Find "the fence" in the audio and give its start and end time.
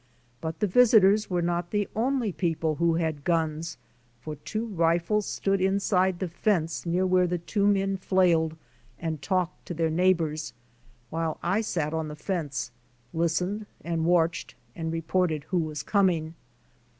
6.17-6.87, 12.07-12.71